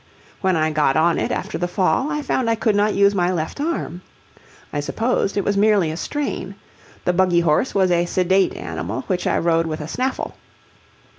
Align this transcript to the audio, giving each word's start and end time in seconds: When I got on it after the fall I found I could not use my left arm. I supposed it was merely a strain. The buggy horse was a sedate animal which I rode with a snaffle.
When 0.41 0.55
I 0.55 0.71
got 0.71 0.97
on 0.97 1.19
it 1.19 1.31
after 1.31 1.59
the 1.59 1.67
fall 1.67 2.11
I 2.11 2.23
found 2.23 2.49
I 2.49 2.55
could 2.55 2.75
not 2.75 2.95
use 2.95 3.13
my 3.13 3.31
left 3.31 3.61
arm. 3.61 4.01
I 4.73 4.79
supposed 4.79 5.37
it 5.37 5.43
was 5.43 5.55
merely 5.55 5.91
a 5.91 5.95
strain. 5.95 6.55
The 7.05 7.13
buggy 7.13 7.41
horse 7.41 7.75
was 7.75 7.91
a 7.91 8.05
sedate 8.07 8.55
animal 8.55 9.01
which 9.01 9.27
I 9.27 9.37
rode 9.37 9.67
with 9.67 9.79
a 9.79 9.87
snaffle. 9.87 10.33